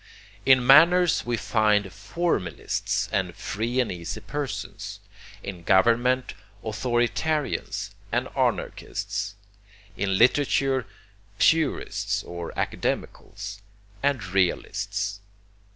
In 0.47 0.65
manners 0.65 1.27
we 1.27 1.37
find 1.37 1.93
formalists 1.93 3.07
and 3.11 3.35
free 3.35 3.79
and 3.79 3.91
easy 3.91 4.19
persons. 4.19 4.99
In 5.43 5.61
government, 5.61 6.33
authoritarians 6.63 7.91
and 8.11 8.27
anarchists. 8.35 9.35
In 9.95 10.17
literature, 10.17 10.87
purists 11.37 12.23
or 12.23 12.51
academicals, 12.53 13.61
and 14.01 14.23
realists. 14.25 15.19